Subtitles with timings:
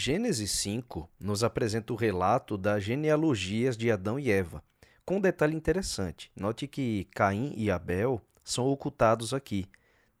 [0.00, 4.62] Gênesis 5 nos apresenta o relato das genealogias de Adão e Eva,
[5.04, 6.30] com um detalhe interessante.
[6.36, 9.66] Note que Caim e Abel são ocultados aqui,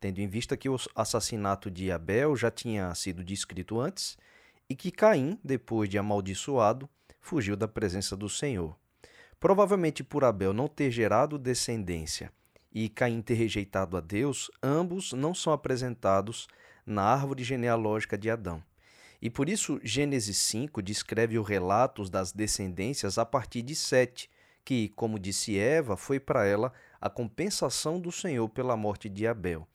[0.00, 4.18] tendo em vista que o assassinato de Abel já tinha sido descrito antes
[4.68, 6.90] e que Caim, depois de amaldiçoado,
[7.20, 8.76] fugiu da presença do Senhor.
[9.38, 12.32] Provavelmente por Abel não ter gerado descendência
[12.72, 16.48] e Caim ter rejeitado a Deus, ambos não são apresentados
[16.84, 18.60] na árvore genealógica de Adão.
[19.20, 24.30] E por isso Gênesis 5 descreve os relatos das descendências a partir de Sete,
[24.64, 29.66] que, como disse Eva, foi para ela a compensação do Senhor pela morte de Abel.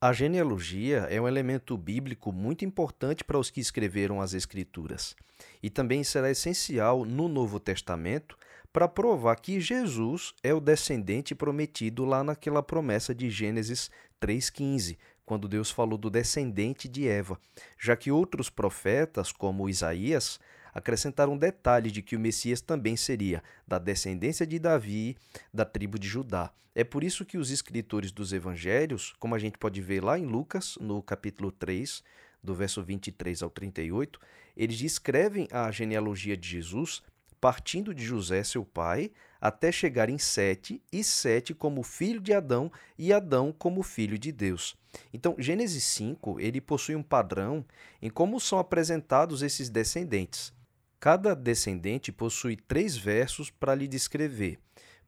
[0.00, 5.16] A genealogia é um elemento bíblico muito importante para os que escreveram as Escrituras
[5.62, 8.36] e também será essencial no Novo Testamento
[8.72, 13.90] para provar que Jesus é o descendente prometido lá naquela promessa de Gênesis
[14.20, 17.38] 3,15, quando Deus falou do descendente de Eva,
[17.78, 20.38] já que outros profetas, como Isaías,
[20.72, 25.16] acrescentaram detalhes de que o Messias também seria da descendência de Davi,
[25.52, 26.52] da tribo de Judá.
[26.74, 30.26] É por isso que os escritores dos evangelhos, como a gente pode ver lá em
[30.26, 32.04] Lucas, no capítulo 3,
[32.42, 34.20] do verso 23 ao 38,
[34.56, 37.02] eles descrevem a genealogia de Jesus
[37.40, 42.70] partindo de José, seu pai, até chegar em Sete, e Sete como filho de Adão,
[42.98, 44.76] e Adão como filho de Deus.
[45.12, 47.64] Então, Gênesis 5, ele possui um padrão
[48.00, 50.52] em como são apresentados esses descendentes.
[50.98, 54.58] Cada descendente possui três versos para lhe descrever.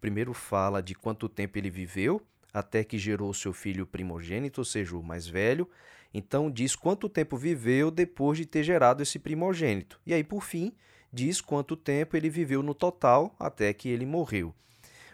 [0.01, 4.97] Primeiro fala de quanto tempo ele viveu, até que gerou seu filho primogênito, ou seja,
[4.97, 5.69] o mais velho.
[6.13, 10.01] Então diz quanto tempo viveu depois de ter gerado esse primogênito.
[10.07, 10.73] E aí, por fim,
[11.13, 14.55] diz quanto tempo ele viveu no total até que ele morreu.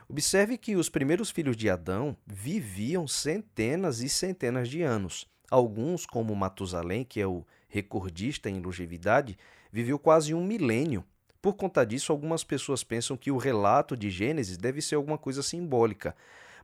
[0.08, 5.26] Observe que os primeiros filhos de Adão viviam centenas e centenas de anos.
[5.50, 9.38] Alguns, como Matusalém, que é o recordista em longevidade,
[9.72, 11.04] viveu quase um milênio.
[11.40, 15.42] Por conta disso, algumas pessoas pensam que o relato de Gênesis deve ser alguma coisa
[15.42, 16.14] simbólica.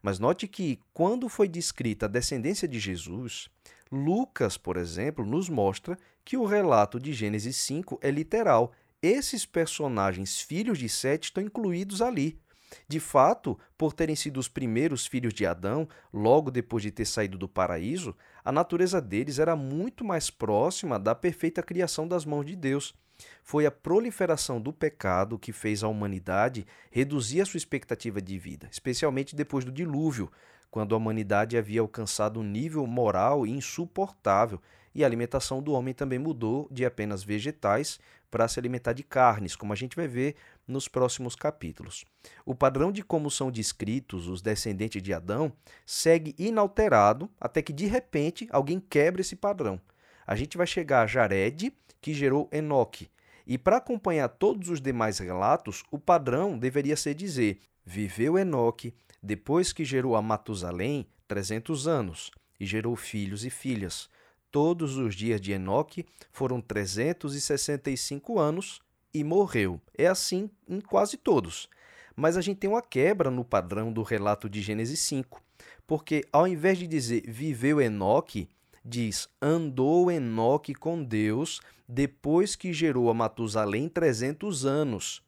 [0.02, 3.50] Mas note que, quando foi descrita a descendência de Jesus,
[3.90, 8.72] Lucas, por exemplo, nos mostra que o relato de Gênesis 5 é literal
[9.03, 12.38] esses personagens filhos de Sete estão incluídos ali.
[12.87, 17.37] De fato, por terem sido os primeiros filhos de Adão, logo depois de ter saído
[17.37, 22.55] do paraíso, a natureza deles era muito mais próxima da perfeita criação das mãos de
[22.55, 22.94] Deus.
[23.43, 28.69] Foi a proliferação do pecado que fez a humanidade reduzir a sua expectativa de vida,
[28.71, 30.31] especialmente depois do dilúvio,
[30.71, 34.61] quando a humanidade havia alcançado um nível moral insuportável
[34.94, 37.99] e a alimentação do homem também mudou de apenas vegetais
[38.30, 40.36] para se alimentar de carnes, como a gente vai ver
[40.66, 42.04] nos próximos capítulos.
[42.44, 45.52] O padrão de como são descritos os descendentes de Adão
[45.84, 49.80] segue inalterado até que de repente alguém quebra esse padrão.
[50.26, 53.10] A gente vai chegar a Jared, que gerou Enoque.
[53.46, 59.72] E para acompanhar todos os demais relatos, o padrão deveria ser dizer: viveu Enoque depois
[59.72, 64.08] que gerou a Matusalém 300 anos e gerou filhos e filhas.
[64.50, 68.81] Todos os dias de Enoque foram 365 anos
[69.15, 69.81] e morreu.
[69.97, 71.69] É assim em quase todos.
[72.16, 75.41] Mas a gente tem uma quebra no padrão do relato de Gênesis 5,
[75.87, 78.49] porque ao invés de dizer viveu Enoque,
[78.84, 85.22] diz andou Enoque com Deus depois que gerou a Matusalém 300 anos.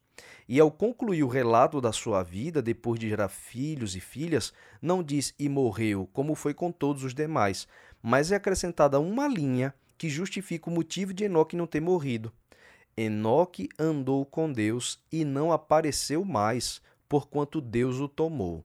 [0.53, 5.01] E ao concluir o relato da sua vida, depois de gerar filhos e filhas, não
[5.01, 7.67] diz e morreu, como foi com todos os demais,
[8.03, 12.31] mas é acrescentada uma linha que justifica o motivo de Enoque não ter morrido.
[12.95, 18.63] Enoque andou com Deus e não apareceu mais, porquanto Deus o tomou.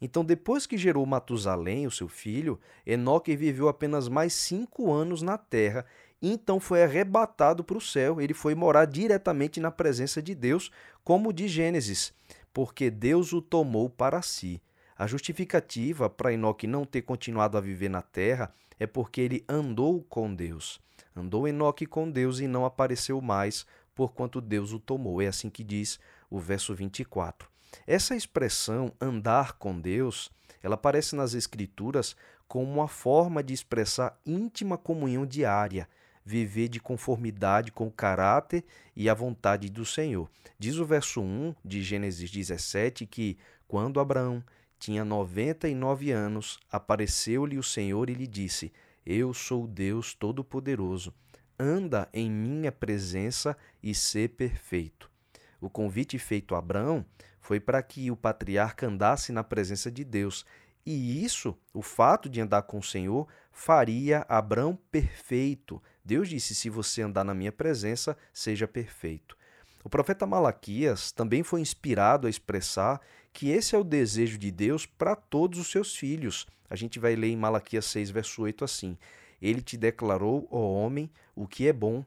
[0.00, 5.38] Então, depois que gerou Matusalém, o seu filho, Enoque viveu apenas mais cinco anos na
[5.38, 5.86] terra
[6.20, 8.20] então foi arrebatado para o céu.
[8.20, 10.70] Ele foi morar diretamente na presença de Deus,
[11.04, 12.12] como de Gênesis,
[12.52, 14.60] porque Deus o tomou para si.
[14.96, 20.02] A justificativa para Enoque não ter continuado a viver na terra é porque ele andou
[20.08, 20.80] com Deus.
[21.14, 23.64] Andou Enoque com Deus e não apareceu mais,
[23.94, 25.22] porquanto Deus o tomou.
[25.22, 27.48] É assim que diz o verso 24.
[27.86, 30.30] Essa expressão andar com Deus,
[30.62, 32.16] ela aparece nas escrituras
[32.48, 35.88] como uma forma de expressar íntima comunhão diária
[36.28, 38.62] viver de conformidade com o caráter
[38.94, 40.30] e a vontade do Senhor.
[40.58, 44.44] Diz o verso 1 de Gênesis 17 que, quando Abraão
[44.78, 48.70] tinha 99 anos, apareceu-lhe o Senhor e lhe disse:
[49.06, 51.14] Eu sou Deus Todo-Poderoso.
[51.58, 55.10] Anda em minha presença e sê perfeito.
[55.58, 57.06] O convite feito a Abraão
[57.40, 60.44] foi para que o patriarca andasse na presença de Deus
[60.90, 66.70] e isso, o fato de andar com o Senhor, faria Abraão perfeito, Deus disse: Se
[66.70, 69.36] você andar na minha presença, seja perfeito.
[69.84, 72.98] O profeta Malaquias também foi inspirado a expressar
[73.30, 76.46] que esse é o desejo de Deus para todos os seus filhos.
[76.70, 78.96] A gente vai ler em Malaquias 6, verso 8 assim:
[79.40, 82.02] Ele te declarou, ó homem, o que é bom,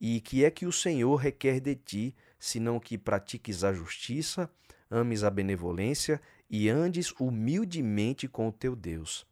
[0.00, 4.50] e que é que o Senhor requer de ti, senão que pratiques a justiça,
[4.90, 6.20] ames a benevolência
[6.50, 9.24] e andes humildemente com o teu Deus.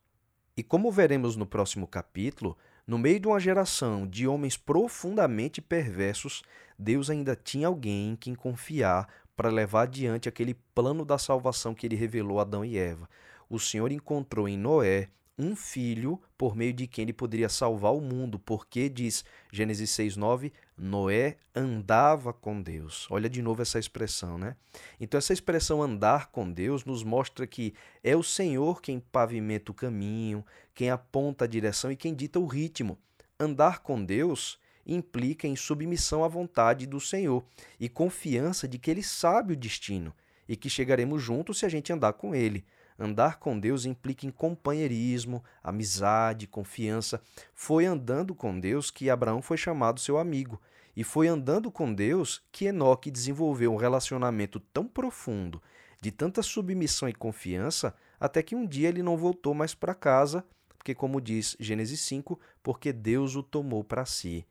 [0.56, 6.42] E como veremos no próximo capítulo, no meio de uma geração de homens profundamente perversos,
[6.78, 11.86] Deus ainda tinha alguém em quem confiar para levar adiante aquele plano da salvação que
[11.86, 13.08] ele revelou a Adão e Eva.
[13.48, 15.08] O Senhor encontrou em Noé
[15.38, 20.52] um filho por meio de quem ele poderia salvar o mundo, porque diz Gênesis 6:9,
[20.76, 23.06] Noé andava com Deus.
[23.10, 24.56] Olha de novo essa expressão, né?
[25.00, 29.75] Então essa expressão andar com Deus nos mostra que é o Senhor quem pavimenta o
[29.75, 30.44] caminho,
[30.75, 32.98] quem aponta a direção e quem dita o ritmo.
[33.38, 37.44] Andar com Deus implica em submissão à vontade do Senhor
[37.81, 40.14] e confiança de que ele sabe o destino
[40.48, 42.64] e que chegaremos juntos se a gente andar com ele.
[42.99, 47.20] Andar com Deus implica em companheirismo, amizade, confiança.
[47.52, 50.61] Foi andando com Deus que Abraão foi chamado seu amigo.
[50.96, 55.61] E foi andando com Deus que Enoque desenvolveu um relacionamento tão profundo,
[56.00, 60.44] de tanta submissão e confiança, até que um dia ele não voltou mais para casa,
[60.79, 64.46] porque, como diz Gênesis 5, porque Deus o tomou para si.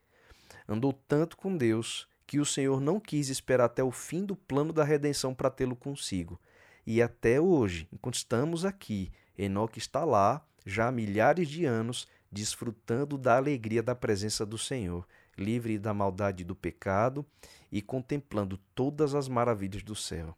[0.68, 4.74] Andou tanto com Deus que o Senhor não quis esperar até o fim do plano
[4.74, 6.40] da redenção para tê-lo consigo.
[6.86, 13.18] E até hoje, enquanto estamos aqui, Enoque está lá, já há milhares de anos, desfrutando
[13.18, 15.08] da alegria da presença do Senhor,
[15.38, 17.26] livre da maldade do pecado
[17.72, 20.36] e contemplando todas as maravilhas do céu.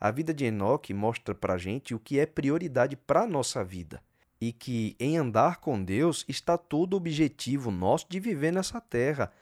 [0.00, 3.64] A vida de Enoque mostra para a gente o que é prioridade para a nossa
[3.64, 4.02] vida
[4.40, 9.32] e que em andar com Deus está todo o objetivo nosso de viver nessa terra.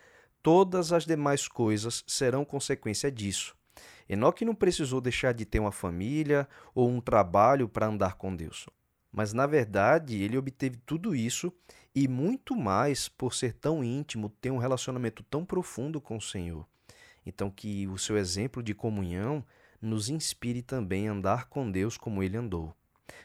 [0.42, 3.56] Todas as demais coisas serão consequência disso.
[4.08, 8.66] Enoque não precisou deixar de ter uma família ou um trabalho para andar com Deus.
[9.12, 11.52] Mas, na verdade, ele obteve tudo isso
[11.94, 16.66] e muito mais por ser tão íntimo, ter um relacionamento tão profundo com o Senhor.
[17.24, 19.44] Então, que o seu exemplo de comunhão
[19.80, 22.74] nos inspire também a andar com Deus como ele andou.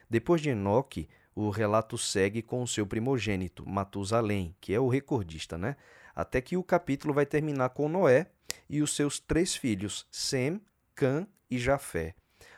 [0.09, 5.57] Depois de Enoque, o relato segue com o seu primogênito, Matusalém, que é o recordista,
[5.57, 5.75] né?
[6.15, 8.31] Até que o capítulo vai terminar com Noé
[8.69, 10.61] e os seus três filhos, Sem,
[10.95, 12.15] Cã e Jafé.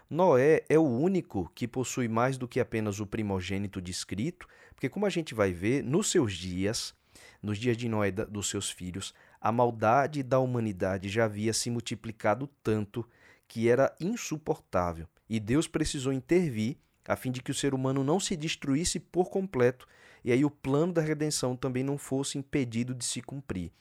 [0.10, 5.06] Noé é o único que possui mais do que apenas o primogênito descrito, porque, como
[5.06, 6.96] a gente vai ver, nos seus dias,
[7.44, 12.50] nos dias de Noé dos seus filhos, a maldade da humanidade já havia se multiplicado
[12.64, 13.08] tanto
[13.48, 15.08] que era insuportável.
[15.30, 16.78] E Deus precisou intervir
[17.08, 19.88] a fim de que o ser humano não se destruísse por completo
[20.24, 23.72] e aí o plano da redenção também não fosse impedido de se cumprir.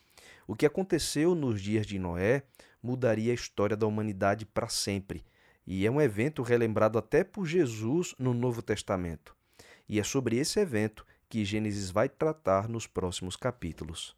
[0.49, 2.43] O que aconteceu nos dias de Noé
[2.83, 5.23] mudaria a história da humanidade para sempre,
[5.67, 9.37] e é um evento relembrado até por Jesus no Novo Testamento.
[9.87, 14.17] E é sobre esse evento que Gênesis vai tratar nos próximos capítulos.